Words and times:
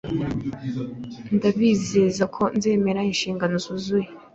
Ndabizeza 1.35 2.23
ko 2.35 2.41
nzemera 2.57 3.01
inshingano 3.11 3.55
zuzuye 3.65 4.07